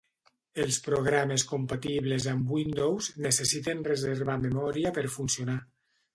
[0.61, 5.61] Els programes compatibles amb Windows necessiten reservar memòria per funcionar.